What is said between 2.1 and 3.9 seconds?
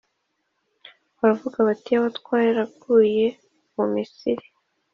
twaraguye mu